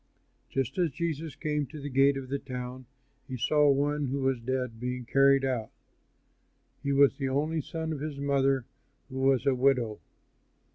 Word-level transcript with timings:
Just 0.49 0.79
as 0.79 0.89
Jesus 0.89 1.35
came 1.35 1.67
to 1.67 1.79
the 1.79 1.87
gate 1.87 2.17
of 2.17 2.27
the 2.29 2.39
town, 2.39 2.87
he 3.27 3.37
saw 3.37 3.69
one 3.69 4.07
who 4.07 4.21
was 4.21 4.39
dead 4.39 4.79
being 4.79 5.05
carried 5.05 5.45
out. 5.45 5.69
He 6.81 6.91
was 6.91 7.17
the 7.19 7.29
only 7.29 7.61
son 7.61 7.93
of 7.93 7.99
his 7.99 8.17
mother 8.17 8.65
who 9.09 9.19
was 9.19 9.45
a 9.45 9.53
widow. 9.53 9.99